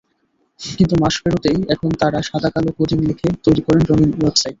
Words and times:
কিন্তু 0.59 0.95
মাস 1.01 1.15
পেরোতেই 1.23 1.59
এখন 1.73 1.89
তাঁরা 2.01 2.19
সাদাকালো 2.29 2.69
কোডিং 2.77 2.99
লিখে 3.09 3.27
তৈরি 3.45 3.61
করেন 3.67 3.81
রঙিন 3.89 4.11
ওয়েবসাইট। 4.13 4.49